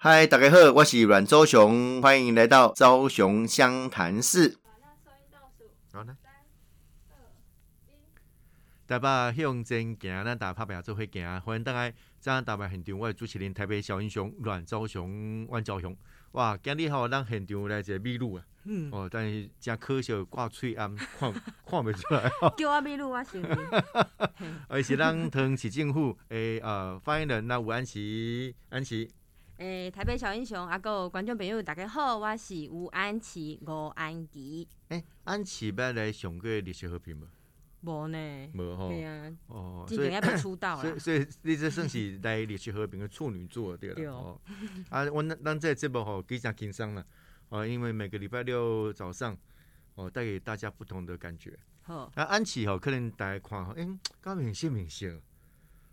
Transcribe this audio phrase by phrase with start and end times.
[0.00, 4.56] 嗨，大家好，我是阮周雄，欢迎来到昭雄湘潭市。
[5.92, 6.16] 好来，
[8.86, 11.40] 台北向前行，咱大拍拼做伙行。
[11.40, 15.96] 欢迎大家在台北现场，我是主持人台北小英雄阮周雄、阮昭雄。
[16.30, 21.32] 哇，今日吼，咱现场来一个秘鲁啊，嗯，哦，但是真可惜挂喙暗，看
[21.66, 22.30] 看袂出来。
[22.56, 23.44] 叫我秘鲁我行。
[24.68, 29.10] 而 是咱桃园市政府诶呃发言人那吴安琪，安琪。
[29.58, 34.68] 诶，台北小英雄，啊，有观众朋友大家好，我是吴安琪，吴安琪。
[34.86, 37.26] 诶，安琪捌来上过历史和平无？
[37.80, 38.18] 无呢。
[38.54, 38.88] 无吼。
[38.88, 39.36] 对啊。
[39.48, 44.12] 哦，之前要不出道所以所以你这算是来历史和平的处女座对了。
[44.12, 44.40] 哦。
[44.90, 47.04] 啊，我咱咱这节目吼非常轻松啦，
[47.48, 49.36] 哦，因为每个礼拜六早上，
[49.96, 51.58] 哦，带给大家不同的感觉。
[51.82, 52.08] 好。
[52.14, 53.88] 啊，安琪吼，可能大家看吼，诶，
[54.20, 55.20] 刚明显明显。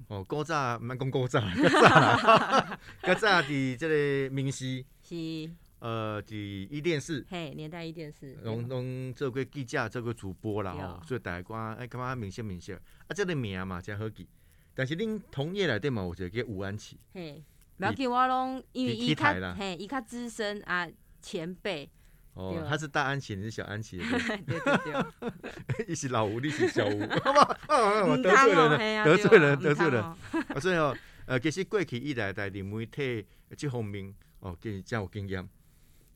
[0.08, 5.50] 哦，古早毋免讲古早，较早， 较早伫即个明溪是
[5.80, 12.76] 呃，伫伊电视，嘿，年代伊电视，拢拢做过记者，做过主播啦吼，所以大家讲哎，感觉明显明显，
[13.08, 14.28] 啊，即个名嘛真好记，
[14.74, 17.44] 但是恁同业内底嘛有一个叫吴安琪，嘿，
[17.78, 20.88] 不要紧，我拢因为伊较嘿，伊较资深啊，
[21.22, 21.90] 前辈。
[22.36, 23.98] 哦，他是大安琪，你是小安琪。
[23.98, 28.18] 对对对， 一是老吴，你是小吴，好不好？
[28.18, 30.04] 得罪人了，得罪人，得罪人。
[30.54, 35.48] 啊，所以哦，呃，其实过去以来在媒体这方面，哦，给真有经验，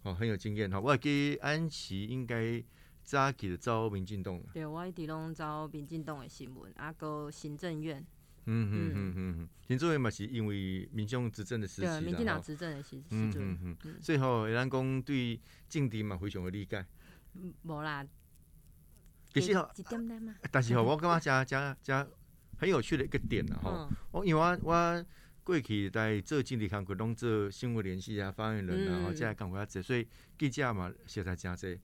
[0.04, 0.80] 哦，很有经验哈。
[0.80, 2.62] 我记安琪应该
[3.02, 4.40] 早期就招民进党。
[4.54, 8.06] 对，我一直拢招民进党的新闻，啊，个行政院。
[8.46, 16.86] 嗯嗯嗯嗯，行政院嘛是因为民众执政的时期对，民进党执政的时时阵，嗯嗯所以吼，咱讲对政敌嘛非常的理解。
[17.64, 18.06] 无啦，
[19.34, 20.36] 其实吼，一点点嘛。
[20.52, 22.08] 但是吼，我感觉加加加
[22.58, 23.90] 很有趣的一个点啦吼。
[24.12, 25.06] 我因为我我
[25.44, 31.80] 过去在做经理工作，拢做新闻联系啊、发言人啊，吼，这样干较济，所以记者嘛实在真济。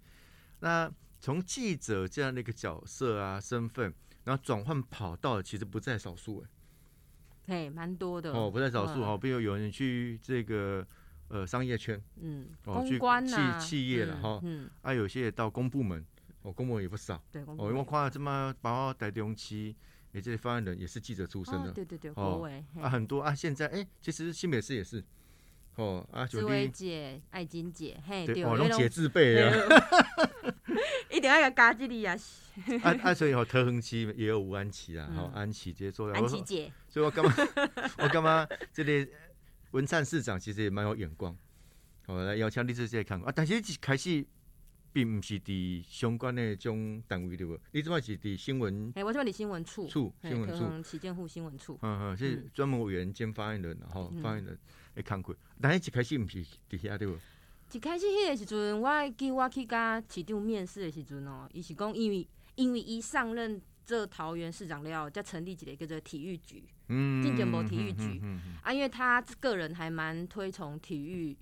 [0.60, 3.94] 那从记者这样的一个角色啊、身份，
[4.26, 6.50] 然后转换跑道的，其实不在少数哎。
[7.48, 9.18] 嘿，蛮多的哦，不在少数哦。
[9.18, 10.86] 比如有人去这个
[11.28, 16.04] 呃商业圈，嗯，公关企企业了哈，嗯，啊，有些也到公部门，
[16.42, 19.76] 哦，公部门也不少，对，哦，因为我看这么把我带中期，
[20.14, 22.50] 诶，这些发言人也是记者出身的，对对对，哦，
[22.82, 25.04] 啊，很多啊，现在哎，其实新北市也是，
[25.76, 29.52] 哦，啊，紫薇姐、爱金姐，嘿，对，哦，拢姐自备啊，
[31.12, 32.16] 一定要个加这里啊。
[32.82, 37.34] 啊啊，所以吼，特恒期也有吴安琪啊，好，安琪这些做，安琪姐， 所以我干嘛，
[38.00, 39.06] 我干嘛，这里
[39.72, 41.38] 文灿市长其实也蛮有眼光，
[42.06, 44.26] 好来邀请你这些看啊，但是一开始
[44.94, 47.60] 并不是伫相关的种单位对不？
[47.72, 48.94] 你怎么是伫新闻？
[48.96, 54.58] 哎，我这里新闻处，处新闻处，旗舰户新闻处，嗯嗯，是专门委员兼发言人，然后发言人
[54.96, 57.18] 会看过，但是一开始不是伫遐对不？
[57.72, 62.28] 一开始迄个时阵，我记我去甲市长面试的时阵哦，伊是讲因为。
[62.56, 68.18] 因为伊上任这桃园市长了，才成立一个叫做体育局，嗯，进节目体育局。
[68.24, 71.36] 嗯啊，因为他个人还蛮推崇体育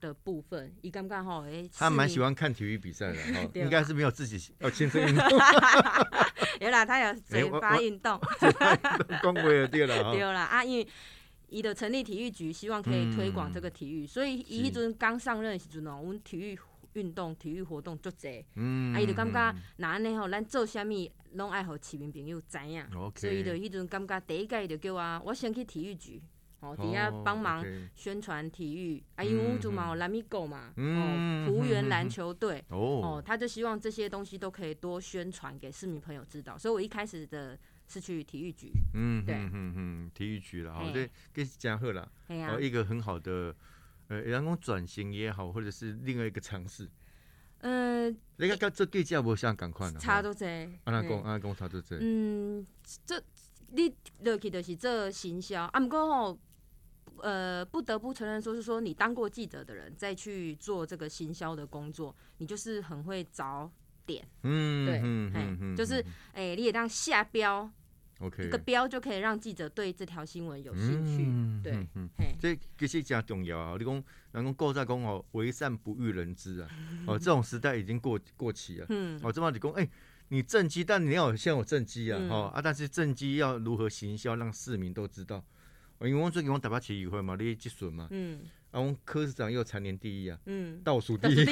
[0.00, 5.24] 的部分，伊刚刚好诶，他蛮喜欢看体育比赛的， 哈，应该是没有自己要亲身运动，
[6.60, 8.20] 有啦，他有嘴巴运动，
[9.22, 10.88] 光棍也对了， 对啦啊，因为
[11.48, 16.58] 伊就成立体育局，希望可以推广这个体育，所以伊迄阵刚上任的时阵哦，阮体育。
[16.94, 20.88] 运动体育活动足济，啊，伊就感觉那安尼吼，咱做啥物
[21.34, 26.20] 拢爱互市民朋友知影，所以伊就迄阵感觉第一届就叫我，我先去体育局，
[26.60, 27.64] 哦，底下帮忙
[27.94, 37.56] 宣传体育，啊，因为阮就嘛有蓝米狗嘛，哦，福原篮球队，哦，他就希望这些东西都可以多宣传给市民朋友知道，所以我一开始的
[37.88, 43.54] 是去体育局，嗯，对，嗯嗯，体育局了，好，这给加贺了，哦，一个很好的。
[44.10, 46.88] 呃，员工转型也好，或者是另外一个尝试。
[47.58, 50.46] 嗯，你看，这对价无像赶快呢，差多济。
[50.46, 51.94] 安那讲，安那讲差多济。
[52.00, 52.66] 嗯，
[53.04, 53.22] 这
[53.72, 56.38] 你落去就是做行销，啊，不过吼，
[57.18, 63.70] 呃，不得不承认，说是说你当过记者的人，再去做这个行销的工作，你就是很会找
[64.06, 64.26] 点。
[64.42, 66.02] 嗯，对，嗯嗯，就是
[66.32, 67.70] 哎，你也当下标。
[68.20, 71.62] OK，一个标就可以让记者对这条新闻有兴趣。
[71.62, 71.86] 对，
[72.40, 73.76] 这其实真重要啊！
[73.78, 73.94] 你讲，
[74.32, 76.68] 人讲过在讲哦，为善不欲人知啊！
[77.06, 78.86] 哦，这种时代已经过过期了。
[78.88, 79.88] 嗯，哦，这么你讲，哎，
[80.28, 82.18] 你政绩，但你要先有政绩啊！
[82.28, 85.44] 哦啊，但是政绩要如何行销，让市民都知道？
[86.00, 88.08] 因为我最近我台北市议会嘛，你积损嘛。
[88.10, 88.40] 嗯。
[88.72, 90.36] 啊，我科市长又蝉联第一啊。
[90.46, 90.80] 嗯。
[90.82, 91.46] 倒数第一。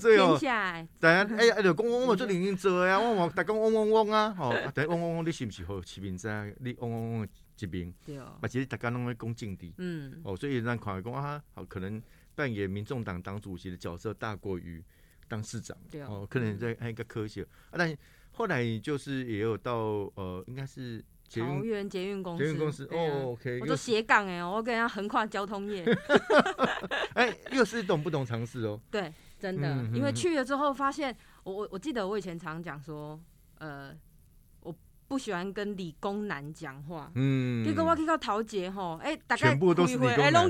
[0.00, 0.38] 所以哦，
[1.00, 6.54] 大家 哎 哎，就讲我我做零零做啊， 我我大家讲嗡嗡嗡啊，吼，但嗡嗡嗡，你是毋是好市民在？
[6.60, 7.28] 你嗡嗡嗡
[7.58, 12.02] 一边，对哦，而且大家拢会讲政治，嗯，哦，所以咱看讲啊，好可能
[12.34, 14.82] 扮演民众党党主席的角色大过于
[15.28, 17.96] 当市长，对哦，可能在还一个科学啊，但
[18.32, 19.74] 后来就是也有到
[20.14, 21.04] 呃，应该是。
[21.28, 25.84] 桃园捷运公司，捷运公司哦，OK，我做斜杠哎，我跟人家横跨交通业，
[27.14, 28.80] 哎，又是懂不懂尝试哦？
[28.92, 29.12] 对，
[29.52, 33.20] 真的，因为去了之后发现，我我我记得我以前常讲说，
[33.58, 33.94] 呃。
[34.60, 34.74] 我
[35.08, 39.96] 不喜欢跟理工男讲话，嗯，结果我去到陶杰吼，哎，大概部都是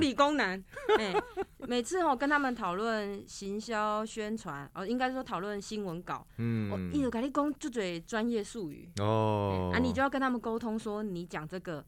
[0.01, 0.65] 理工男，
[0.99, 1.15] 哎，
[1.69, 11.85] 每次吼跟他们讨论行销宣传，哦，应该说讨论新闻稿，嗯，我一直跟你讲就嘴专业术语，哦，啊，你就要跟他们沟通说你讲这个，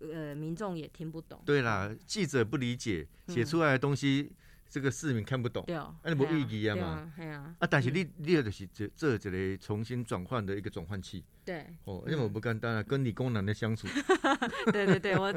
[0.00, 4.30] 呃，民众也听不懂，对啦，记者不理解写出来的东西。
[4.74, 5.64] 这个市民看不懂，
[6.02, 7.12] 那你无意义啊嘛？
[7.60, 11.22] 啊，但是你你就是这这一个重新转换的一个转换器。
[11.44, 13.86] 对，哦，因为我不简单啊，跟理工男的相处。
[14.72, 15.32] 对对对，我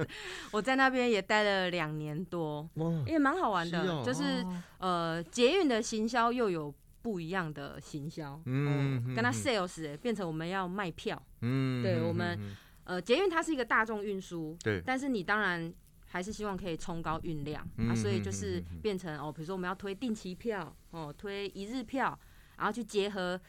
[0.52, 2.68] 我在那边也待了两年多，
[3.06, 4.04] 也蛮好玩的。
[4.04, 4.44] 就是
[4.80, 6.74] 呃，捷运的行销又有
[7.04, 12.40] 不一样的行销，嗯，跟他 sales 哎，变成我们要卖票，嗯，对我们
[12.86, 15.72] 呃，捷运它是一个大众运输，对，但是你当然。
[16.10, 22.18] 还是希望可以冲高运量啊，所以就是变成哦，比如说我们要推定期票哦，推一日票，
[22.58, 23.40] 然后去结合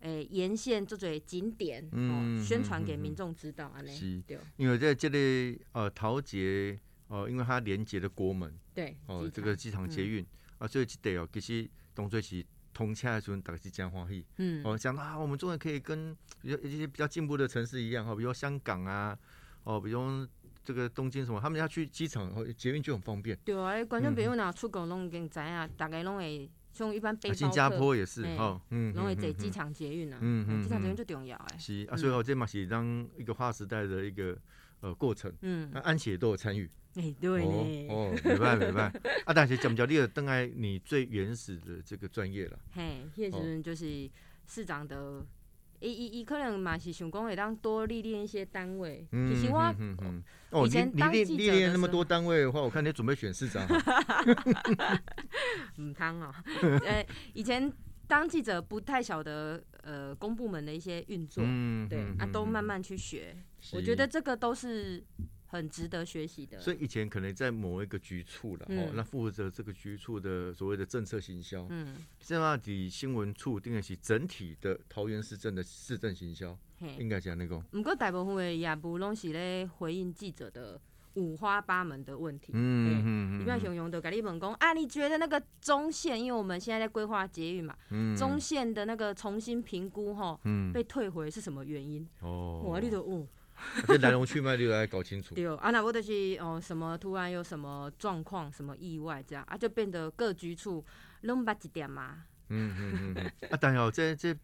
[0.00, 3.84] 诶沿线这种景点哦，宣传给民众知道啊。
[3.86, 4.22] 是，
[4.56, 6.78] 因为在这里呃桃捷
[7.08, 10.26] 哦，因为它连接的国门对哦，这个机场捷运
[10.58, 12.42] 啊，所以这得哦，其实当作是
[12.72, 14.24] 通车的时候，大家是真欢喜。
[14.38, 19.18] 嗯，哦，想到啊，我们终于可以跟比较一些比较进步的城市一样哈，比如香港啊，
[19.64, 20.26] 哦，比如。
[20.66, 23.38] 这个东京什么，他们要去机场和捷运就很方便。
[23.44, 31.56] 对啊，观众朋友哪出国拢已经知啊，大概拢会像一般背包新加坡也是哈，嗯，拢会坐机场捷运啊，嗯嗯，机场捷运最重要哎。
[31.56, 34.36] 是啊，所以哦，这嘛是当一个划时代的一个
[34.80, 35.32] 呃过程。
[35.42, 36.68] 嗯，那安琪都有参与。
[36.96, 37.86] 哎，对呢。
[37.88, 38.92] 哦，明白明白。
[39.24, 42.58] 啊，但是讲不讲，你等爱你最原始的这个专业了。
[42.72, 44.10] 嘿，迄阵就是
[44.48, 45.24] 市长的。
[45.80, 49.06] 伊伊伊可能嘛是想讲会当多历练一些单位。
[49.10, 49.74] 其实我
[50.66, 53.66] 以前当记者历练那么多单位的话，我看你准备选市长。
[55.80, 56.34] 唔汤哦，
[56.84, 57.70] 呃，以前
[58.06, 61.42] 当记者不太晓得呃公部门的一些运作，
[61.88, 63.36] 对啊，都慢慢去学。
[63.72, 65.02] 我觉得这个都是。
[65.56, 66.60] 很值得学习的。
[66.60, 76.56] 所以以前可能在某一个局处了，哦，那负责这个局处的所谓的政策行销，嗯，现在以新闻处定的是整体的桃园市政的市政行销，
[76.98, 77.58] 应该讲那个。
[77.70, 80.80] 不过大部分的业务拢是咧回应记者的
[81.14, 82.52] 五花八门的问题。
[82.54, 83.40] 嗯嗯嗯。
[83.40, 92.06] 一般熊熊的改立本工啊，你觉得那个中线，因为我们现在在规划捷运嘛，嗯，中线的那个重新评估哈，嗯，被退回是什么原因？
[92.20, 93.26] 哦，我你都哦。
[93.86, 95.34] 这来龙去脉就来搞清楚。
[95.34, 100.84] 对，啊，那我就是哦，什么突然有什么状况、什么意外这样啊，就变得各局处
[101.22, 102.24] 拢捌一点嘛。
[102.48, 103.32] 嗯嗯嗯。
[103.50, 104.34] 啊，但哦，这这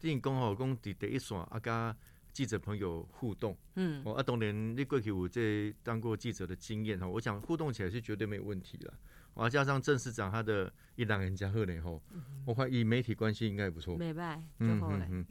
[0.00, 1.96] 电影讲吼，讲伫第一线啊，甲
[2.32, 3.56] 记者朋友互动。
[3.74, 4.02] 嗯。
[4.04, 8.92] 哦，啊，当然你过去有这当过记者的经验哈，我想互动起来是绝对没有问题的。
[9.34, 12.02] 啊，加上郑市长他的一两人加贺年后，
[12.46, 13.96] 我看以媒体关系应该也不错。
[13.96, 15.26] 没败，嗯嗯嗯。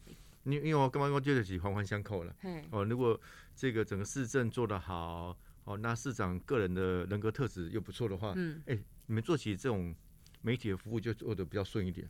[0.45, 2.33] 因因为我刚刚我觉得是环环相扣了。
[2.71, 3.19] 哦，如果
[3.55, 8.77] 这个整个市政做得好，哦，那市长个人的人格特质又不错的话，嗯，哎，
[9.07, 9.93] 你们做起这种
[10.41, 12.07] 媒体的服务就做的比较顺一点。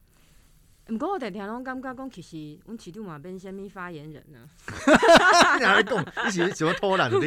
[0.90, 4.46] 毋过我常常拢感觉讲，其实阮市长嘛变虾物发言人啊？
[5.60, 7.20] 你还讲，你是喜欢偷懒的？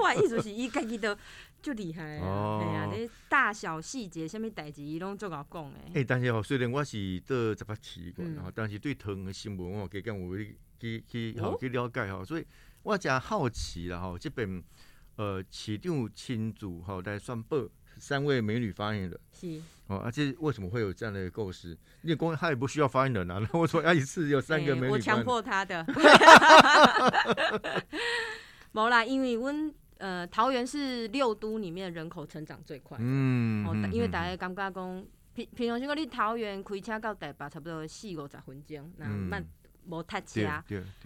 [0.00, 1.16] 我意思是伊家己都
[1.60, 2.60] 就厉害啊！
[2.62, 5.90] 哎呀，你大小细节虾物代志，伊拢做甲讲诶。
[5.94, 10.36] 诶，但是吼，虽然我是做十八市然后但是对桃园新闻我加减有
[10.78, 12.46] 去去好去了解吼，所以
[12.84, 14.62] 我诚好奇啦吼，即边
[15.16, 19.18] 呃市长亲自吼来宣布三位美女发言人。
[19.32, 19.60] 是。
[19.86, 21.76] 哦，而且为什么会有这样的构思？
[22.02, 23.38] 因为公他也不需要发言人啊。
[23.38, 25.84] 然后我说要一次有三个美女，我强迫他的。
[28.72, 32.96] 冇啦，因为阮呃桃园是六都里面人口成长最快。
[33.00, 33.66] 嗯。
[33.66, 39.44] 哦，因为大家感觉讲平平常时讲你桃园开车到台北差不多四五十分钟，那慢。
[39.86, 40.64] 摩托车啊，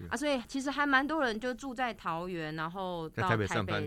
[0.09, 3.81] 啊，所以其实还蛮多人就住在桃园，然后到台北上班，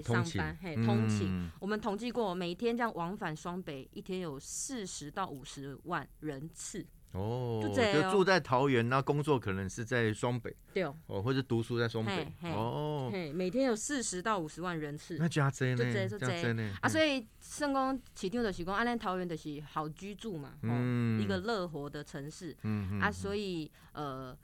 [0.60, 1.50] 嘿，通勤。
[1.60, 6.86] 我们统计过，每天这样往返双北，一天有四十到五十万人次。
[7.12, 10.82] 哦，就就住在桃园，那工作可能是在双北，对。
[10.82, 24.34] 哦，或者读书在双北，哦，每天有四十到五十万人次，那加增呢，就增呢，啊，所以圣公起定的是讲，安尼桃园的是好居住嘛，嗯，一个乐活的城市，嗯啊，所以呃，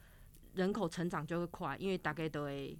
[0.58, 2.78] 人口成长就会快，因为大概都会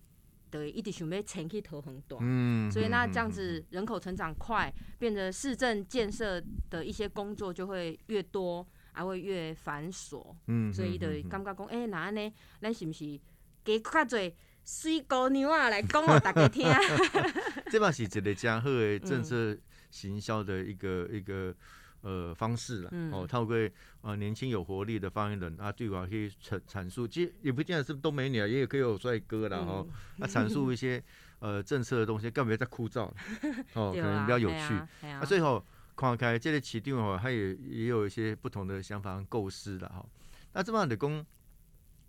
[0.50, 8.66] 都会一直想要迁去桃园短，嗯，所以那这样子人口成长快，变得市政建设的一些工作就会越多。
[8.90, 13.16] 还会越繁琐，嗯，所以就感觉讲，哎，那安尼，咱是毋是
[13.64, 14.32] 加较侪
[14.64, 16.66] 水姑娘啊来讲互大家听？
[17.70, 19.56] 这嘛是一个真好的政策
[19.92, 21.54] 行销的一个一个
[22.02, 22.90] 呃方式啦。
[23.12, 23.56] 哦，透过
[24.02, 29.58] 呃年轻有活力的发言人啊，对我可以阐阐述，其实也不见得是都美女啊，也可以有帅哥啦。
[29.58, 29.86] 哦，
[30.16, 31.02] 那阐述一些
[31.38, 33.10] 呃政策的东西，干嘛再枯燥？
[33.74, 34.74] 哦，可能比较有趣。
[35.06, 35.64] 啊，最后。
[36.00, 40.06] 看开这个起定哦，他也也有一些不同的想法和构思的哈。
[40.52, 41.26] 那这么的工，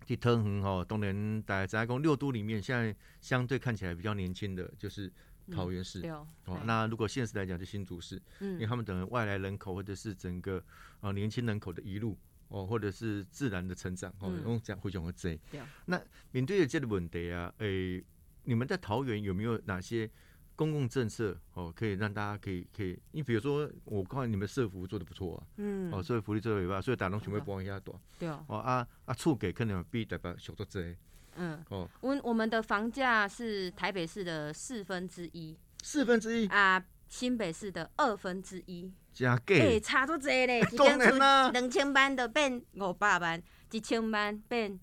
[0.06, 5.12] 去桃园哈，当然大家在讲六都里面，现在相对看起来比较年轻的就是
[5.50, 6.00] 桃园市。
[6.08, 6.26] 哦。
[6.64, 10.62] 那如果现实来讲，就新竹市，嗯，因为他们等外来人口或者是整个
[11.00, 12.18] 啊年轻人口的一路
[12.48, 15.38] 哦，或者是自然的成长哦，用讲会讲个这。
[15.86, 16.00] 那
[16.32, 18.04] 面对这个问题啊，诶，
[18.44, 20.10] 你们在桃园有没有哪些？
[20.56, 30.94] 公共政策哦，可以让大家可以可以，你比如说，我看你们社福做的不错啊，嗯，哦，社会福利做的也罢，所以打工全部帮一下多，对哦，哦啊啊，厝给可能比代表小多这，
[31.36, 36.46] 嗯，哦，我我们的房价是台北市的四分之一，四分之一？
[36.48, 44.78] 啊，新北市的二分之一，加贵，哎，差多这嘞，一间厝两千万的变五百万，一千万变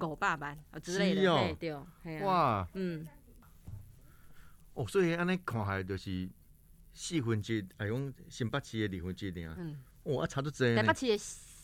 [0.00, 3.06] 五百万啊之类的，对对，哇，嗯。
[4.74, 6.28] 哦，所以安尼看下就是
[6.94, 9.54] 四分之，哎，用新北市的二分之一啊。
[9.58, 9.78] 嗯。
[10.04, 10.74] 哦，啊，差多济。
[10.74, 11.18] 台北市的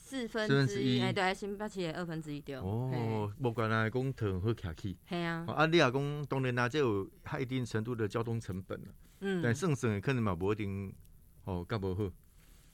[0.08, 2.56] 四分之一，哎，对，新北市的二分之一对。
[2.56, 4.96] 哦，无管来讲，特好客气。
[5.06, 5.44] 系啊。
[5.46, 8.86] 啊，你也讲当然啦，这有它一定程度的交通成本了。
[9.20, 9.42] 嗯。
[9.42, 10.90] 但省省可能嘛无一定，
[11.44, 12.10] 哦，干无好。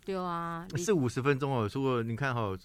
[0.04, 0.64] 对啊。
[0.76, 2.56] 四五十分钟哦，如果你看哈，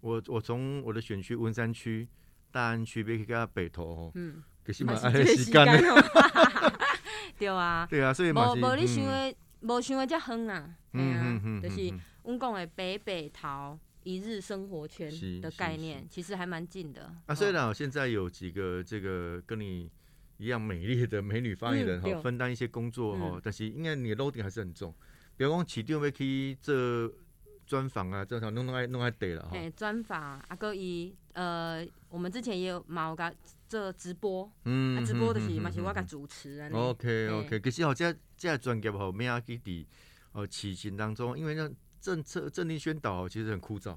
[0.00, 2.08] 我我从我的选区文山区、
[2.50, 5.64] 大安区，别去到北投哦，嗯，可是嘛还时间。
[7.38, 11.94] 对啊，对啊，所以嘛无无你想的，无想的遮远啊，嗯嗯嗯，就是
[12.24, 13.78] 阮讲的北北桃
[14.08, 15.12] 一日生活圈
[15.42, 17.14] 的概念，其实还蛮近的。
[17.26, 19.90] 啊，虽然现在有几个这个跟你
[20.38, 24.94] 一样美丽的美女发言人哈，分担一些工作哈，但是应该你的 loading 还是很重。
[25.36, 27.12] 比如讲起定要去这
[27.66, 29.50] 专访啊，正常弄弄爱弄爱得了哈。
[29.52, 33.34] 哎，专访啊，哥伊呃，我们之前也有毛个。
[33.68, 36.70] 做直播，嗯，直播的是嘛是我甲主持啊。
[36.72, 39.84] OK OK，可是吼，这这专业吼，咩啊去伫
[40.32, 43.96] 哦起行当中，因为那政策政令宣导其实很枯燥，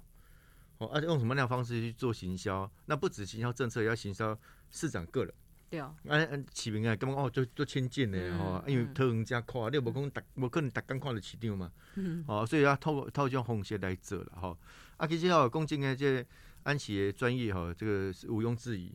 [0.78, 2.70] 哦，而且用什么样方式去做行销？
[2.86, 4.38] 那不止行销政策，也要行销
[4.70, 5.34] 市长个人。
[5.70, 5.96] 对哦。
[6.08, 11.72] 按按起名啊，根本哦就就亲近的哦，因为特人家看，你无可能逐无可能逐工看的市场嘛。
[11.96, 12.24] 嗯。
[12.28, 14.58] 哦，所以要透过透过这种方式来做了吼。
[14.98, 16.26] 啊，其实哦，讲真诶，这
[16.64, 18.94] 安企的专业吼，这个是毋庸置疑。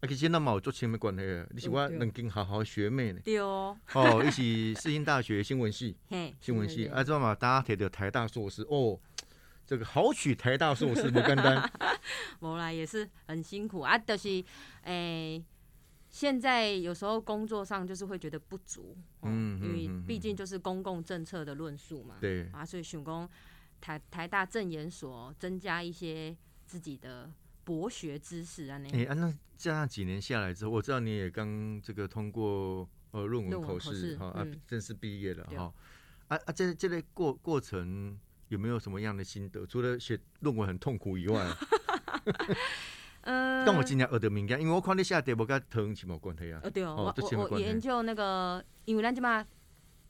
[0.00, 3.20] 啊，其实那冇做亲密关系啊，你是我两间好好学妹呢。
[3.24, 3.76] 对哦。
[3.94, 5.96] 哦，一起世新大学新闻系，
[6.40, 7.34] 新闻系，啊，知道嘛？
[7.34, 8.96] 大家提到台大硕士，哦，
[9.66, 11.68] 这个好取台大硕士不简单。
[12.38, 14.44] 无啦，也是很辛苦啊，就是
[14.82, 15.44] 诶，
[16.08, 22.18] 现在有时候工作上就是会觉得不足，嗯，因为毕竟就是公共政策的论述嘛。
[22.20, 22.48] 对。
[22.52, 23.28] 啊，所以想讲
[23.80, 27.28] 台台大政研所增加一些自己的。
[27.68, 35.70] 博学知识啊，那哎啊，那这样几年下来之后，我知道你也刚这个通过呃论文考试哈啊，正式毕业了哈。
[36.28, 39.66] 啊啊，这这类过过程有没有什么样的心得？
[39.66, 41.46] 除了写论文很痛苦以外，
[43.22, 46.60] 嗯， 但我今年学得敏感，因为我看你下题无跟疼起毛关系啊。
[46.64, 49.44] 呃对哦，我我研究那个，因为咱即嘛，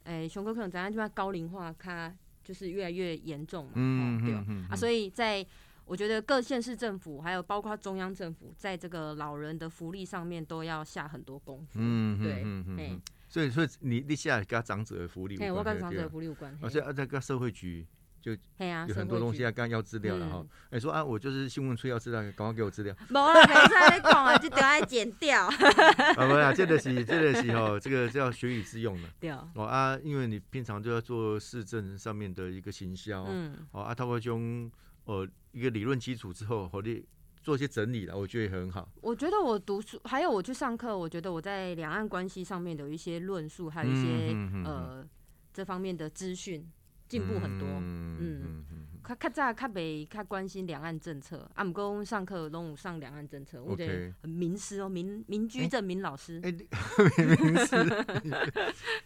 [0.05, 4.33] 诶，熊哥可能咱即嘛高龄化，它就是越来越严重嘛，嗯对
[4.69, 5.45] 啊，所以在。
[5.89, 11.79] 我觉得各县市政府，还有包括中央政府，在这个老人的福利上面都要下很多功夫。
[11.81, 16.55] 嗯，对，嗯，所以，所以你立下跟长者的福利，哎，我跟长者的福利有关。
[16.61, 17.87] 而且啊，这个社会局
[18.21, 20.45] 就有很多东西要刚要资料了哈。
[20.69, 22.95] 哎，说啊，我就是新闻处要资料，赶快给我资料。
[23.09, 25.47] 无啦，没在你讲啊，就等下剪掉。
[26.17, 29.09] 啊，不啊，这个是这个是哦，这个叫学以致用的。
[29.19, 34.71] 对哦啊，因为你平常就要做市政上面的一个行销，嗯，哦啊，他会用。
[35.09, 37.03] 呃，一个理论基础之后，我你
[37.41, 38.87] 做一些整理了，我觉得也很好。
[39.01, 45.03] 我觉得我读书，还有我去上课，我觉得我在两岸关系上面的一些论述，还有一些呃
[45.51, 46.63] 这方面的资讯，
[47.07, 47.67] 进步很多。
[47.67, 48.65] 嗯。
[49.09, 56.39] 较较早较袂较关心两岸政策，啊，毋过阮上课拢有上两岸政策，我觉得很名师哦，民民居正民老师。
[56.43, 56.51] 哎，
[57.41, 57.75] 名师。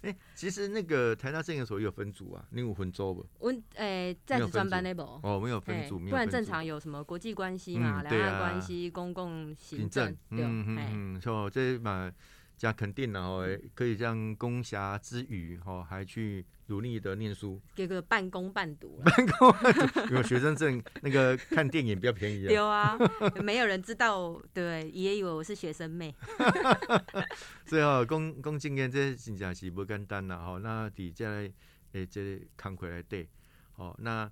[0.02, 3.26] 哎，其实那个台大政研所有分组啊，你有分组不？
[3.40, 12.12] 我诶，在职专班那部哦，没有分组，不然正常有什么国际关系嘛，两岸关系、公共行政，嗯嗯嗯，错，这嘛。
[12.64, 13.44] 加肯定然后
[13.76, 19.02] 可以这样攻暇之余，哈，还去努力的念书，给个半工半读。
[19.04, 22.44] 半工半读，有学生证，那个看电影比较便宜。
[22.44, 22.98] 有啊，
[23.44, 26.16] 没有人知道，对，也以为我是学生妹。
[27.68, 30.58] 所以哦，公公经验这真正是不简单啦，哈。
[30.64, 31.30] 那底下
[31.92, 33.28] 诶，这康回来对，
[33.74, 34.32] 好，那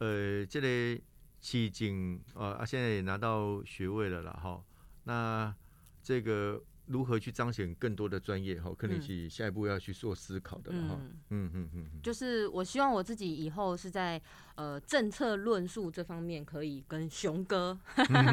[0.00, 1.00] 呃，这个
[1.40, 4.62] 期间啊，现在也拿到学位了啦，哈。
[5.04, 5.54] 那
[6.02, 6.62] 这个。
[6.90, 8.60] 如何去彰显更多的专业？
[8.60, 10.98] 哈，可能是下一步要去做思考的哈。
[11.30, 14.20] 嗯嗯嗯，就是我希望我自己以后是在
[14.56, 17.78] 呃政策论述这方面可以跟熊哥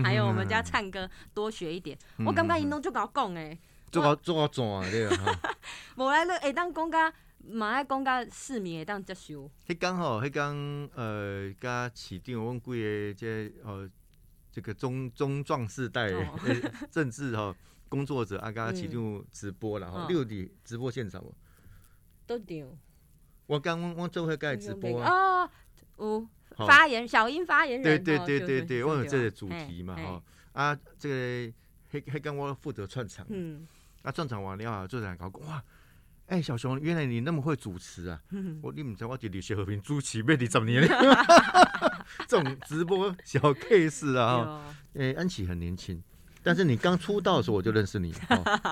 [0.03, 1.95] 还有我们家灿哥多学一点。
[2.25, 3.59] 我感觉运动就搞讲诶，
[3.91, 4.89] 做搞做搞转啊！
[4.89, 5.39] 对啊。
[5.95, 9.49] 无来了，会当讲甲马爱讲甲市民会当接受。
[9.67, 13.87] 迄刚好，迄刚呃，甲市长阮几个这呃
[14.51, 16.09] 这个中中壮世代
[16.89, 17.55] 政治哈。
[17.89, 21.33] 工作者啊，刚刚启动直播了哈，六点直播现场哦。
[22.25, 22.77] 都丢。
[23.45, 25.49] 我刚我我做会盖直播啊。
[25.95, 26.27] 哦，
[26.57, 28.03] 发言小英发言人。
[28.03, 30.23] 对对对对对，我有这个主题嘛哈。
[30.51, 31.53] 啊，这个
[31.89, 33.25] 黑黑刚我负责串场。
[33.29, 33.67] 嗯。
[34.03, 35.63] 啊，串场完了啊，就人搞哇，
[36.27, 38.21] 哎，小熊，原来你那么会主持啊！
[38.61, 40.37] 我你唔知我伫李学和平主持咩？
[40.37, 40.87] 二十年
[42.27, 44.75] 这种直播小 case 啊哈。
[44.93, 46.01] 哎，安琪很年轻。
[46.47, 48.13] 但是你刚出道的时候我就认识你，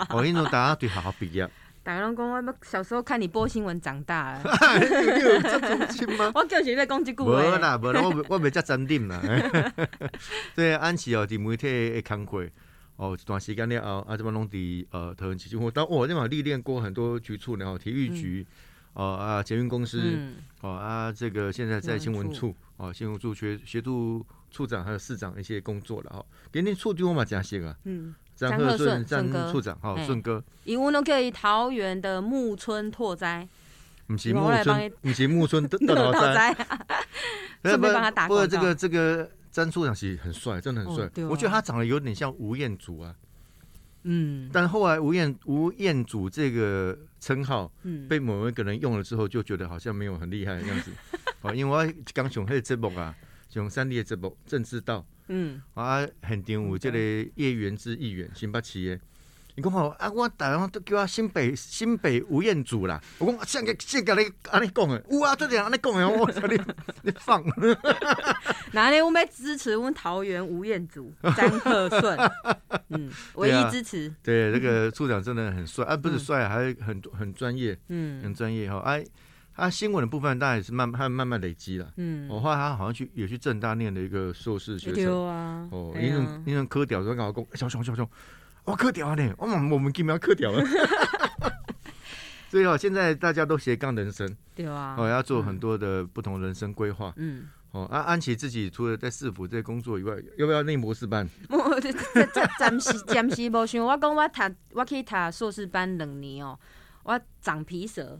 [0.09, 1.49] 我跟你说，大家对好好比啊。
[1.83, 4.41] 大家拢讲我小时候看你播新闻长大了。
[4.81, 6.31] 有这种心吗？
[6.33, 7.31] 我就是要讲这句话。
[7.31, 9.21] 无啦，无啦，我 我袂遮镇定啦。
[10.55, 12.41] 对，安琪哦，伫媒体的工作
[12.95, 18.47] 哦，一段时间了后，啊，这么拢伫呃投文基金会，但我那嘛历练过很多局处然后体育局，
[18.93, 20.01] 哦啊，捷运公司，
[20.61, 24.25] 哦啊，这个现在在新闻处，哦，新闻处协协助。
[24.55, 33.45] 处长还有市长一些工作了哈，给你处长嘛加些啊，嗯，张鹤顺张处长哈，顺哥，因为侬可以桃园的木村拓哉，
[34.07, 36.55] 不是木村，不是木村 的拓哉，
[37.63, 43.13] 顺便帮他打不过这个这个张处长其实很帅，真的很帅，我觉得他长得有点像吴彦祖啊，
[44.03, 50.91] 嗯，但后来吴彦吴彦祖这个称号，嗯，被某一个人用了之后，就觉得好像没有很厉害的样子，
[51.43, 53.13] 哦，因为我刚熊黑节目啊。
[53.55, 56.97] 用三的这部政治道，嗯，啊，很场有这个
[57.35, 58.99] 叶元之议员新北市的，
[59.55, 66.59] 你讲吼啊，我大家都叫我新北新北吴彦祖啦，我讲现个现个你安尼讲的，有啊，这样安尼讲的，我操你
[67.03, 67.43] 你放，
[68.73, 69.01] 哪里？
[69.01, 72.17] 我们支持我们桃园吴彦祖张鹤顺，
[72.89, 79.05] 嗯，唯一支持，对，这个处长真的很帅啊，不是帅，还很很专业，嗯，很专业哈，哎。
[79.55, 81.89] 他新闻的部分当然也是慢慢慢慢累积了。
[81.95, 85.25] 嗯，我后来他好像去也去正大念了一个硕士学生。
[85.27, 85.67] 啊。
[85.71, 88.07] 哦，因为因为科屌，就跟我讲，小熊小熊，
[88.65, 90.61] 我科屌呢，我们我们今年要科屌了。
[92.51, 94.29] 所以哦，现在大家都斜杠人生。
[94.53, 94.95] 对啊。
[94.97, 97.13] 哦，要做很多的不同人生规划。
[97.15, 97.47] 嗯。
[97.71, 101.27] 哦，安安琪自己除了在市府这些工作以外，要不要念博士班？
[101.49, 106.59] 我这这暂时暂时无想，我讲我读我可以读硕士班两年哦，
[107.03, 108.19] 我长皮蛇。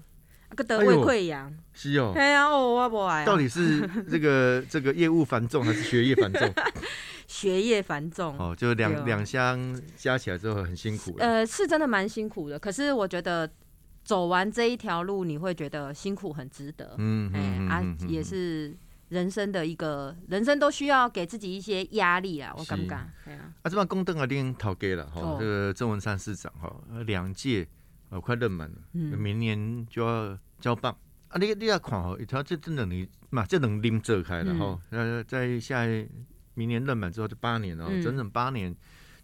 [0.56, 3.26] 个得胃溃疡，是哦，哎呀，哦，我不爱。
[3.26, 6.54] 到底是 这个这个业务繁重，还是学业繁重？
[7.28, 11.16] 学业繁重哦，就两两箱加起来之后很辛苦。
[11.20, 13.50] 呃，是真的蛮辛苦的，可是我觉得
[14.04, 16.94] 走完这一条路，你会觉得辛苦很值得。
[17.00, 18.78] 嗯嗯啊，也是
[19.10, 23.00] 人生的一个，人生都需要给自己一些压力啊，我敢不敢？
[23.00, 26.72] 啊，啊，这把公灯啊，定讨给了哈，这个郑文山市长哈，
[27.08, 27.68] 两届
[28.16, 30.38] 呃快任满了，明年就要。
[30.58, 30.98] 交棒
[31.28, 31.38] 啊！
[31.38, 34.80] 你你要看哦，一条这这两年嘛，这能拎走开了哈。
[34.90, 35.86] 呃，在下
[36.56, 38.74] 明年任满之后就八年了，整整八年。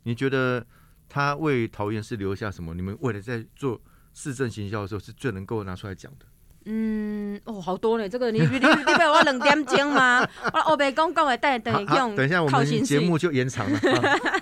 [0.04, 0.64] 你觉得
[1.08, 2.74] 他为桃园市留下什么？
[2.76, 3.82] 你们为了在做
[4.14, 6.26] 市政行销的时候，是最能够拿出来讲的？
[6.66, 8.08] 嗯，哦，好多呢。
[8.08, 10.20] 这个你 你你俾我两点钟吗？
[10.54, 12.16] 我我白讲讲的，等等用。
[12.16, 13.80] 等一下，我们节目就延长了。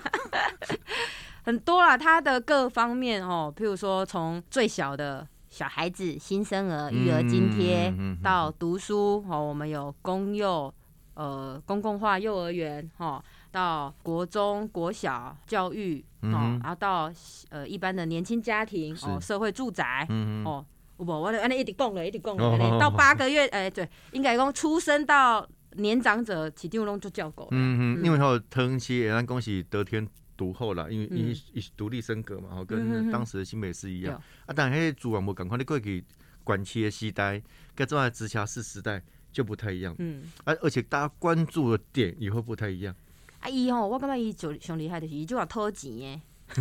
[1.44, 5.26] 很多啦，他的各方面哦，譬如说从最小的。
[5.50, 10.72] 小孩子新生儿育儿津贴到读书哦，我们有公幼
[11.14, 17.12] 呃公共化幼儿园哈，到国中国小教育哦，然后到
[17.48, 20.06] 呃一般的年轻家庭哦社会住宅
[20.44, 20.64] 哦，
[20.98, 21.20] 有无？
[21.20, 27.48] 我安尼一直讲咧，一直讲咧，到八个月，诶，对，应该讲出生到年长者，起定拢就叫狗。
[27.50, 30.06] 嗯嗯，因为吼疼期，咱恭喜得天
[30.40, 34.14] 独后啦，因为伊伊独立升格嘛，吼，跟当时的新北市一样。
[34.46, 36.02] 啊，但迄主管无赶快你过去
[36.42, 37.42] 管期的时代，
[37.74, 39.94] 跟这下直辖市时代就不太一样。
[39.98, 42.96] 嗯，而而且大家关注的点也会不太一样。
[43.40, 46.22] 啊，伊吼，我感觉伊就上厉害的是，伊就要偷钱诶。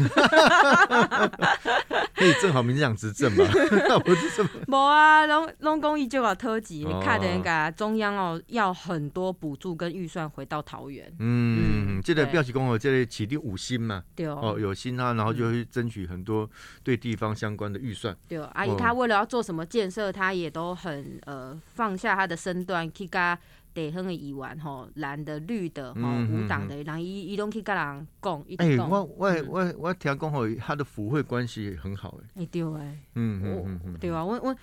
[2.16, 3.46] 可以正好民进党执政嘛？
[4.04, 4.50] 不是这么。
[4.68, 11.12] 无啊，拢拢讲伊就搞特级，看人家中央哦，要很多补助跟预算回到桃园。
[11.20, 14.04] 嗯，这个表示讲哦，这里起定五星嘛。
[14.16, 16.50] 对哦，有心啊，然后就去争取很多
[16.84, 18.16] 对地方相关的预算。
[18.28, 23.38] 对，阿姨她为了要做什么建设，她也都很呃放下她的身段去跟。
[23.74, 28.90] 地方的议员吼，蓝的、绿的、吼无党的，人伊伊拢去甲人讲，一直讲。
[28.90, 32.46] 我我我我听讲吼，他的府会关系很好诶。
[32.48, 34.56] 对诶，嗯嗯嗯，对啊，我我。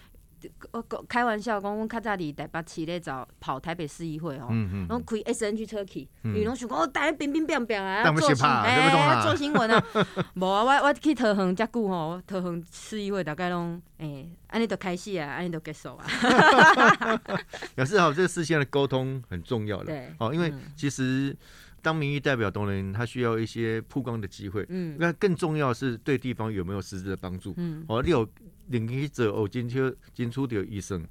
[0.73, 4.49] 我开玩笑讲，阮较早伫台北市咧走跑台北市议会吼，
[4.89, 9.85] 拢开 S N G 车去，伊拢想讲我台乒乒乓乓啊，做新哎做新闻啊，
[10.35, 16.07] 无啊，我我去桃园遮久吼，桃园市议会大概拢诶，安尼就开始啊，安尼就结束啊。
[17.75, 21.37] 表示好，这个事先的沟通很重要了，对，哦，因为其实
[21.83, 28.29] 当民意代表当然他需要一些曝光的机会，嗯，那更重要是对地方有没有实质的帮助，嗯，哦，你有。
[28.69, 29.81] 另去做哦，真少
[30.15, 31.05] 真出着医生，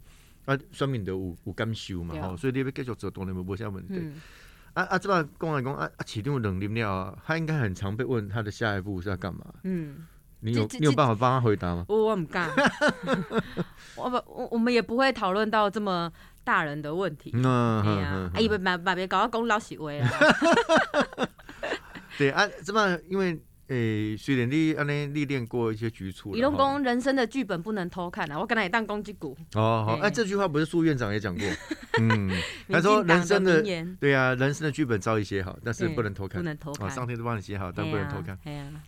[0.45, 4.11] 啊，说明着有有感受嘛吼，所以你要继续做，当然无啥问题。
[4.73, 9.45] 啊啊，这把讲来讲啊啊，启动能力了，他应该很常被问他的下一步是要干嘛？
[9.63, 10.05] 嗯，
[10.41, 11.85] 你有你有办法帮他回答吗？
[11.87, 12.49] 我我唔敢，
[13.95, 16.11] 我不 我我们也不会讨论到这么
[16.43, 17.31] 大人的问题。
[17.33, 21.27] 嗯哎呀，哎，别别别搞我讲老实话啊。
[22.19, 23.41] 对啊，这么因为。
[23.67, 28.39] 诶，虽然你安尼历练过一些局促，李龙公人生的剧本不能偷看啊！
[28.39, 29.35] 我跟他也当公鸡股。
[29.55, 31.43] 哦，好，哎，这句话不是苏院长也讲过？
[31.99, 32.29] 嗯，
[32.69, 33.63] 他说人生的
[33.99, 36.87] 对啊，人生的剧本早已写好，但是不能偷看，不能偷看。
[36.91, 38.37] 上天都帮你写好，但不能偷看。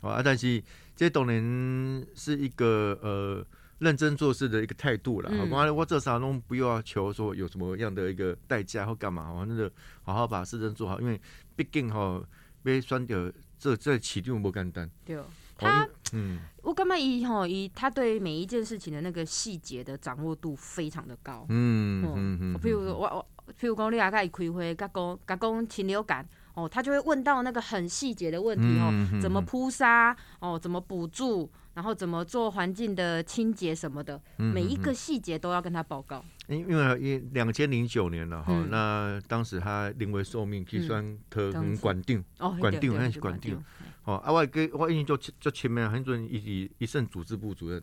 [0.01, 0.61] 哦，啊，但是
[0.95, 3.43] 这董林是一个呃
[3.79, 5.31] 认真做事的一个态度了。
[5.49, 9.67] 我我这啥都不要求说有什么样的一个代价或干嘛，反正就
[10.03, 11.19] 好好把事情做好，因为
[11.55, 12.21] 毕竟哈
[12.61, 13.17] 被拴掉。
[13.57, 14.89] 这这起定不简单。
[15.05, 15.17] 对，
[15.57, 21.45] 他，嗯，我感觉伊吼伊他对每一件事情的那个细节的掌握度非常的高。
[21.49, 22.59] 嗯嗯嗯。
[22.59, 23.25] 譬如我我
[23.59, 31.49] 譬如讲你阿甲伊开会，甲讲甲讲禽流感，哦，他就会问到那个很细节的问题哦，怎么扑杀，哦，怎么补助。
[31.77, 36.25] 然后怎么做环境的清洁什么的，每一个细节都要跟他报告。
[36.47, 42.25] 因因为因两千零九年了哈，那当时他临危受命，计算特很管定，
[42.59, 43.63] 管定还是管定。
[44.05, 47.79] 哦，啊，我给我印象就就前面很多人一一胜组织部主任，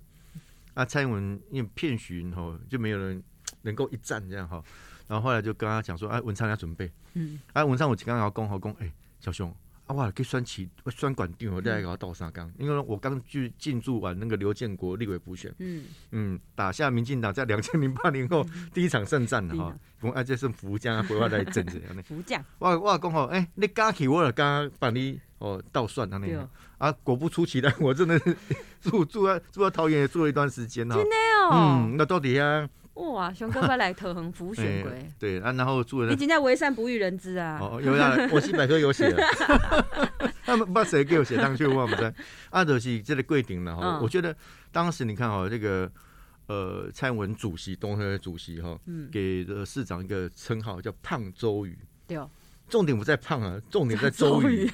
[0.75, 3.23] 啊，蔡英文因为骗询哈，就没有人
[3.63, 4.61] 能够一战这样哈。
[5.07, 9.55] 然后后来就跟他讲说，哎，文昌要准备，嗯，哎，文昌我刚刚要讲好讲，哎，小熊。
[9.87, 10.11] 啊我！
[10.13, 12.51] 给选起选管定，我再来给他倒沙缸。
[12.59, 19.77] 因为我刚去进驻完那个刘建国立委补选，嗯嗯，打下民进党在两千零八年后第一场胜战了哈。
[20.01, 22.03] 我而且是福将啊，回话来整这样的。
[22.03, 28.37] 福将，我我讲吼，哎，你加起我了，刚把你哦倒算他那个啊，果不出奇的， 我真的是
[28.81, 30.95] 住住在住在桃园也住了一段时间哈。
[30.95, 31.51] 真的哦。
[31.53, 32.69] 嗯，那到底啊？
[32.95, 37.59] 哇，熊哥快来特横浮 选鬼，对啊，然后住你今天为善不欲人知啊。
[37.61, 39.21] 哦，有呀， 我西百科有写的，
[40.45, 42.13] 他们把谁给我写上去，我不知道。
[42.51, 44.35] 阿德西这里跪顶了哈，我觉得
[44.71, 45.91] 当时你看哈，这个
[46.47, 48.79] 呃蔡文主席，东和主席哈，
[49.11, 51.77] 给的市长一个称号叫胖周瑜。
[52.07, 52.17] 对，
[52.69, 54.71] 重点不在胖啊，重点在 周瑜，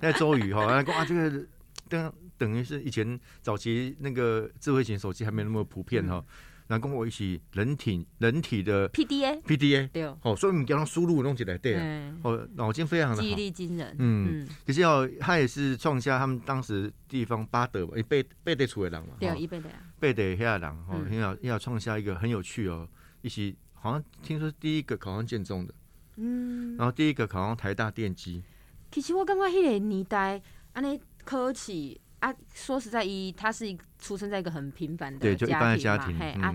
[0.00, 0.64] 在周瑜哈。
[0.66, 1.44] 哇，这个
[1.88, 6.14] 等等于是以前早期那个智慧型手机还没那么普遍哈。
[6.14, 6.22] 然
[6.70, 10.04] 后跟我一起人体人体的 PDA，PDA 对。
[10.22, 22.88] 哦，所以你叫他输入弄起来对啊，哦，脑筋非常的好，记忆力惊人，嗯，可是哦，他也是创下他们当时地方巴德嘛，贝贝德出的人嘛，对，一贝德啊，贝德下人哦，要要创下一个很有趣哦，
[23.20, 25.74] 一起好像听说第一个考上建中的，
[26.16, 28.42] 嗯，然后第一个考上台大电机，
[28.90, 30.40] 其实我感觉迄个年代
[30.72, 32.00] 安尼考起。
[32.24, 36.54] 啊，说实在，一他是一出生在一个很平凡的家庭嘛，嘿啊，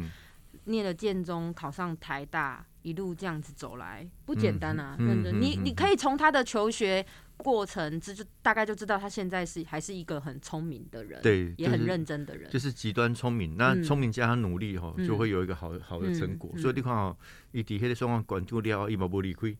[0.63, 5.39] 念了建中，考上台大，一路这样子走来，不简单啊，认真。
[5.39, 7.05] 你你可以从他的求学
[7.37, 13.55] 过程，这就大概就知道他现在是还是一个很聪明的人，对，也很认真的人，就是极端聪明。
[13.55, 16.51] 那聪明加上努力哈，就会有一个好好的成果。
[16.57, 17.15] 所以你看哦，
[17.51, 19.55] 伊底下的双方管住了，伊嘛无离开，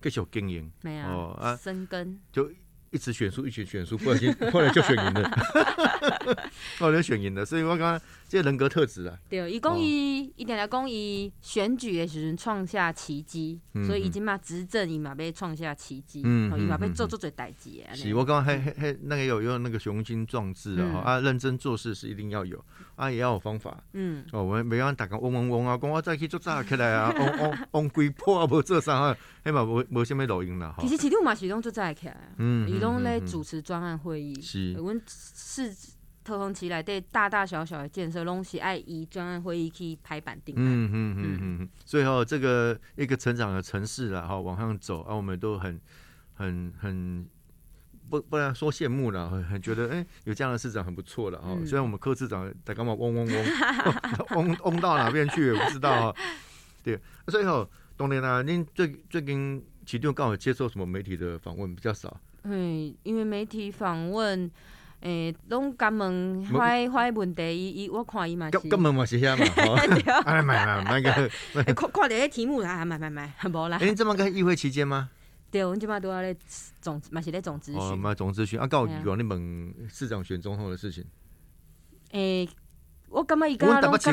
[0.00, 2.50] 继续经营，没有哦啊，生根就。
[2.92, 5.30] 一直选输，一直选输，不小心后来就选赢了，
[6.78, 7.44] 后 来就选赢了。
[7.44, 17.96] 所以我刚刚这人格特质啊，对，伊讲伊一点来讲伊选举的时阵创下奇迹，所以已经嘛执政伊嘛被创下奇迹，嗯，伊嘛被做做做代志的。
[17.96, 22.62] 是，我刚刚还还还那个有用那个雄心壮志啊，啊，认真做事是一定要有，
[23.02, 30.72] 啊，也要有方法，嗯，哦，我每讲大家嗡嗡嗡啊，讲我再去做炸起来啊， 嗡嗡嗡鬼破啊，无做啥啊，起码无无虾米录音啦。
[30.78, 32.78] 其实市长嘛是拢做炸起来，嗯。
[32.78, 35.74] 拢咧主持专案会议，是，阮是
[36.22, 41.68] 特风起来对大大小小的建设，拢是爱以专案会议去拍板定嗯嗯嗯嗯。
[41.84, 45.80] 最后这个一个成长的城市了哈，往上走啊，我们都很
[46.34, 47.26] 很很
[48.08, 51.56] 不不然说羡慕了，很很觉得哎，有这样的市长很不错了哈。
[51.64, 53.46] 虽然我们柯市长在干嘛嗡嗡嗡
[54.36, 56.14] 嗡嗡到哪边去也不知道。
[56.82, 62.14] 对，最后冬天呢，您最最近启动刚好接受什么媒体的访问比较少？
[62.44, 64.50] 嗯，因为媒体访问，
[65.00, 69.44] 诶，拢敢问坏坏问题，伊伊我看伊嘛是，根本嘛是遐嘛，
[70.26, 71.10] 哎，买买买个，
[71.72, 73.78] 看看到迄题目啊，买买买，无啦。
[73.80, 75.08] 哎，这么个议会期间吗？
[75.52, 76.34] 对，阮即摆都要咧
[76.80, 77.76] 总，嘛是咧总咨询。
[77.76, 81.04] 哦，嘛总咨询，啊，告你讲你问市长选总统的事情。
[82.12, 82.48] 诶。
[83.14, 84.10] 我感觉伊刚刚拢刚巧，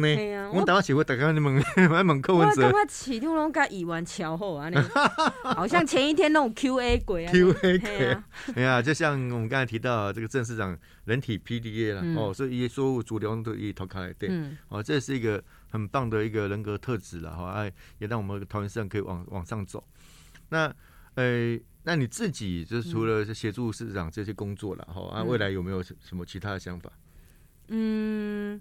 [0.00, 0.48] 嘿啊！
[0.54, 1.56] 我打起会大家你问，
[1.90, 2.68] 来问柯文哲。
[2.68, 4.76] 我感觉市长拢甲议员巧好安尼，
[5.42, 7.32] 好像前一天那种 Q A 鬼啊。
[7.32, 8.16] Q A 鬼，
[8.54, 14.30] 哎呀，就像我们刚才提到这个郑市长人体 P D A 了哦，所以所有主流都一投开来对，
[14.68, 19.82] 哦，这是一个很棒的一个人格特质了哈，哎，也让我们桃园市长可以往往上走。
[20.50, 20.74] 那
[21.14, 26.90] 呃，那你自己就是除了协助市长这些工作了哈，啊，未来有没有什么其他的想法？
[27.68, 28.60] 嗯，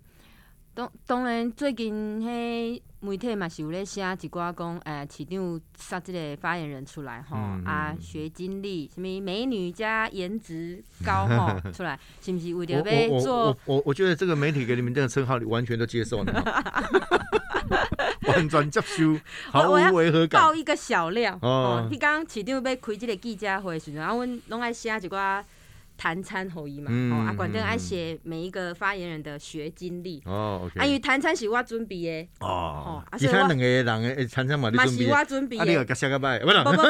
[0.74, 13.48] 当当然，最近迄媒体嘛是有咧写一寡讲，诶，市长杀这个发言人出来吼，啊，学经历，什么美女加颜值高 吼出来，是不是为着要做？
[13.66, 16.34] 我我我觉得这个媒体给你们这个称号，你完全都接受呢，
[18.28, 19.20] 完全接受，
[19.52, 20.42] 毫无违和感。
[20.42, 25.44] 爆一个小料哦，你刚市长要开即个记者会时阵，啊，阮拢爱写一寡。
[26.00, 36.82] 谈餐后裔嘛，哦，啊，管正爱写每一个发言人的学经历，哦啊，因为谈餐是我准备的，哦，其他两个人诶谈餐嘛，嘛是我准备的，啊，你又写个歹，不不 不，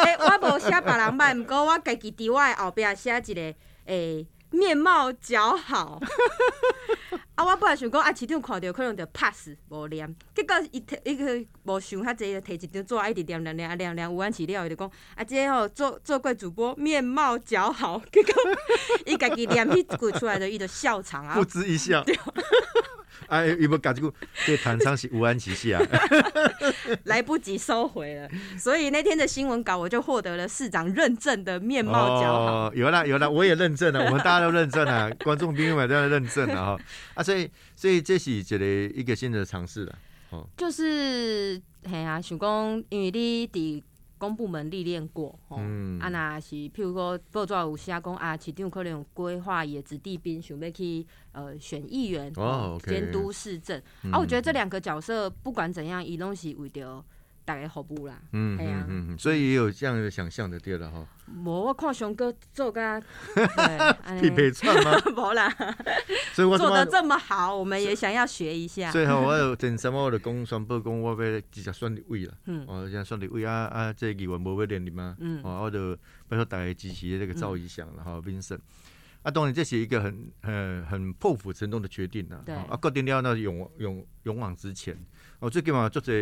[0.00, 3.54] 诶，我无写别人歹，毋过我家己伫我诶后壁写一个，
[3.84, 4.26] 诶。
[4.50, 6.00] 面貌姣好，
[7.34, 7.44] 啊！
[7.44, 18.32] 我本来想讲啊，市长看到可能就 pass 无念，结果伊摕伊个无想遐济，摕一张纸一直念念念啊念念，有安时了，伊就讲啊，这吼做做过主播，面貌姣好，结果
[19.04, 22.04] 伊家己念迄句出来的，伊就笑场啊，不值一笑。
[23.28, 24.12] 哎，有没有感觉过？
[24.44, 25.80] 对，唐仓是无安其下，
[27.04, 28.28] 来不及收回了。
[28.58, 32.74] 所以那天的新闻稿，我就获得了市长认证的面貌姣好。
[32.74, 36.80] 有啦，有啦，我也认证了，我们大家都认证了， 观众朋友们都要认证了哈。
[37.14, 39.98] 啊，所以，所以这是觉得一个新的尝试了。
[40.30, 43.82] 哦，就是嘿啊，想讲，因为你伫。
[44.18, 52.32] 公部门历练过，吼，啊，那是譬如说报纸有写讲啊，市长可能有规划也子弟兵，想要去呃选议员，
[52.84, 53.78] 监督市政。
[54.10, 57.04] 啊，我觉得这两个角色不管怎样，伊拢是为着。
[57.46, 61.06] 大家服务啦，嗯，系啊，嗯所以也有这样的想象的对了哈。
[61.44, 63.00] 无，我看熊哥做个
[64.20, 65.00] 匹配串吗？
[65.16, 65.48] 无啦，
[66.34, 68.90] 所以我做的这么好，我们也想要学一下。
[68.90, 75.16] 最后我有整什么我就讲宣布讲我要直接选立委了，嗯，我现在选立委啊啊，这议员无要连任吗？
[75.20, 75.96] 嗯，哦，我就
[76.28, 78.58] 拜托大家支持这个赵一翔了哈，Vincent。
[79.26, 84.96] 啊，当然这是一个很很很破釜沉舟的决定呐，啊，决定了那勇勇勇往直前。
[85.40, 86.12] 哦，最近嘛做者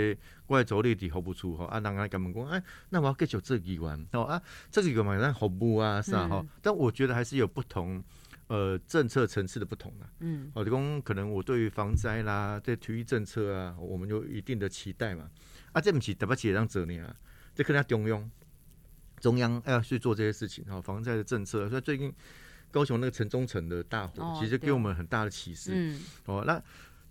[0.46, 8.02] 我的助理伫服务处吼，啊，人家甲问讲，哎，那我要继续做议员，哦啊，这个嘛咱服务啊啥吼，但我觉得还是有不同，
[8.46, 10.08] 呃，政策层次的不同啊。
[10.20, 15.28] 嗯，哦，就讲可能我对于防灾啦，对体育政策啊，我们有一定的期待嘛。
[15.72, 17.14] 啊，这不是特别一张责任啊，
[17.54, 18.30] 这可能要中央，
[19.20, 21.68] 中央要去做这些事情，哦，防灾的政策。
[21.68, 22.10] 所以最近
[22.74, 25.70] 高雄那个城中城的大火，其实给我们很大的启示。
[25.72, 26.60] 嗯，哦，那。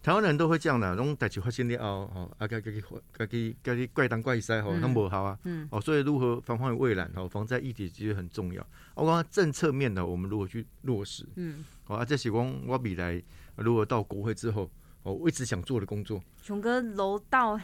[0.03, 2.83] 台湾人都会这样的，拢代志发生了后，哦，啊，家己
[3.17, 8.67] 家己家己怪东怪西，吼，那无好啊，嗯哦，所以如何防患于未然，吼，防灾议题其实很重要。
[8.95, 13.23] 我讲政策面的，我们如何去落实，嗯，好啊，这是讲我未来
[13.55, 14.69] 如果到国会之后，
[15.03, 16.21] 我一直想做的工作。
[16.41, 17.57] 熊哥，楼道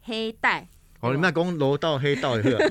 [0.00, 0.68] 黑带，
[1.00, 2.64] 哦，你们讲楼道黑道 是吧？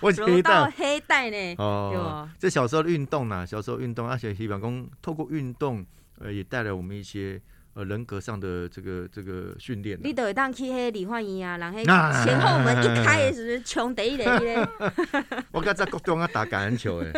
[0.00, 1.54] 我楼道黑带呢？
[1.58, 5.84] 哦，这小时候的运动呐，小时候运动，而且希望讲透过运动，
[6.18, 7.40] 呃，也带来我们一些。
[7.76, 9.98] 呃人格上的这个这个训练。
[10.02, 11.78] 你都会当去迄理化院啊，然后
[12.24, 14.66] 前后门一开的时候穷得一个咧。
[15.52, 17.12] 我刚在国中啊打橄榄球诶，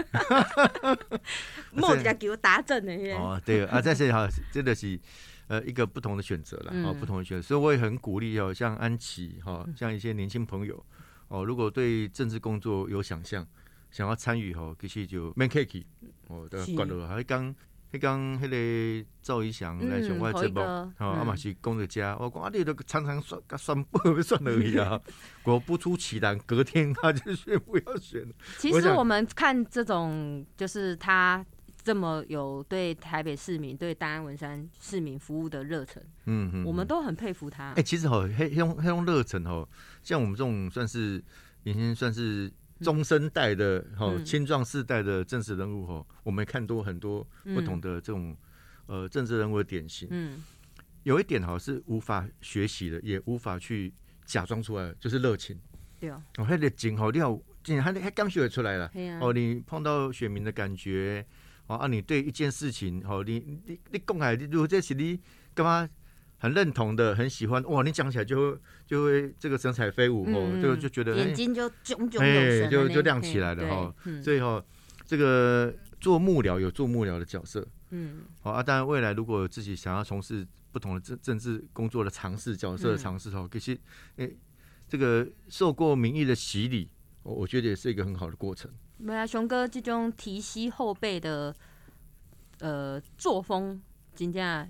[1.70, 2.92] 莫只球打正的。
[3.14, 4.98] 哦，对啊，这是哈，真的是
[5.48, 10.82] 呃一个不同的选择了，啊，不同的选择，所以我也很鼓励哦，像安琪哈，像一些年轻朋友
[11.28, 13.46] 哦，如果对政治工作有想象，
[13.90, 15.84] 想要参与哈，其实就 man cake
[16.28, 17.54] 哦，都管了，还刚。
[17.90, 20.60] 迄讲迄个赵一翔来上我节目，
[20.98, 25.00] 吼，啊嘛是讲着家，我讲啊，你都常常算甲算不算而已啊。
[25.42, 28.30] 果不出其然，隔天他就宣布要选。
[28.58, 31.42] 其实我们看这种，就是他
[31.88, 37.72] 这么有对台北市民、对大安文山市民服务的热忱，嗯嗯，我们都很佩服他。
[37.72, 39.66] 哎，其实吼，黑黑黑用热忱吼，
[40.02, 41.24] 像我们这种算是
[41.62, 42.52] 已经算是。
[42.80, 48.36] 中生代的哈青壮世代的政治人物哈，我们看多很多不同的这种
[48.86, 50.06] 呃政治人物的典型。
[50.12, 50.44] 嗯，
[51.02, 53.92] 有一点哈是无法学习的，也无法去
[54.24, 55.58] 假装出来，就是热情。
[55.98, 57.36] 对哦，哦，那个劲好，你好，
[57.82, 58.84] 还还刚学出来了。
[58.84, 61.26] 啊哦，你碰到选民的感觉，
[61.68, 65.20] 哦啊，你对一件事情，哦，你你你讲来，如果这是你
[65.54, 65.88] 干嘛？
[66.40, 67.82] 很认同的，很喜欢哇！
[67.82, 73.92] 你讲起来就会就会这个神采飞舞哦，就就觉得眼睛就炯炯有神，就就亮起来了哈。
[74.22, 74.64] 所以哈，
[75.04, 78.62] 这个做幕僚有做幕僚的角色，嗯，好啊。
[78.62, 83.76] 当然未来如果自己想要从事不同的政政治工作的尝试角色的尝试哦，可是
[84.14, 84.36] 诶，
[84.88, 86.88] 这个受过民意的洗礼，
[87.24, 88.70] 我我觉得也是一个很好的过程。
[88.98, 91.54] 没啊，熊哥这种提携后辈的
[92.60, 93.80] 呃作风，
[94.14, 94.68] 真正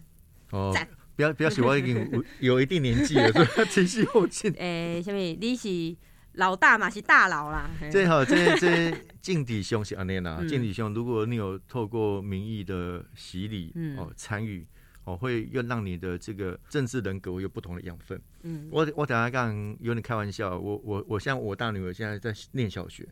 [0.50, 0.74] 哦。
[1.16, 4.52] 不要不要，喜欢已经 有一定年纪了，所以提携后进。
[4.58, 5.18] 诶，什么？
[5.18, 5.96] 你是
[6.34, 6.88] 老大嘛？
[6.88, 7.68] 是大佬啦。
[7.90, 10.40] 最好这这劲敌兄是安尼啦。
[10.48, 14.64] 劲敌兄，如果你有透过民意的洗礼哦参与
[15.02, 18.20] 哦，会又让你的这个政治人格有不同的养分。
[18.42, 23.04] 嗯，我我等下刚有点开玩笑，我我我像我大女儿现在在念小学，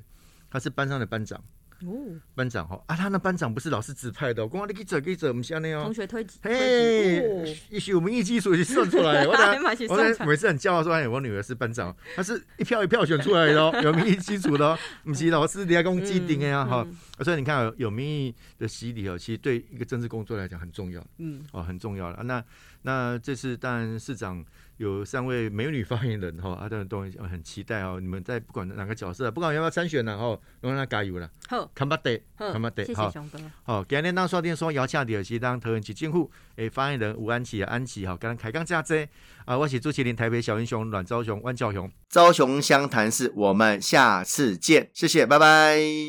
[0.57, 1.39] 她是班上的班长。
[1.85, 1.93] 哦，
[2.35, 5.83] 班长哈啊，他那班长不是老师指派的，我讲你记者记者，不像那样。
[5.83, 9.27] 同学推嘿，也许我们一基础就算出来。
[9.29, 16.87] 我我每次很骄傲说，哎，我女儿是班长，她是一票一票选出来的哦， 有民意基础的哦，不是老师底下公既定的呀哈。
[17.21, 22.23] 所以你看有民意的洗礼哦，其实对一个政治工作来讲很重要，嗯，哦很重要了。
[22.23, 22.43] 那
[22.81, 24.43] 那这次当然市长。
[24.79, 27.99] 有三位美女发言人哈，啊，等等都很期待哦。
[28.01, 31.31] 你们在不管哪个角色，不管要不要参选呢，哈，都让他加油了。
[31.49, 33.39] 好，看不得，看不得，谢谢熊哥。
[33.63, 39.09] 好，今天当刷电说姚恰的是当投人及政府诶发言人吴安琪安琪哈，刚开讲价值
[39.45, 46.07] 啊，我是朱麒麟台北小英雄阮昭雄万教雄，昭雄湘潭市，我们下次见，谢谢，拜拜。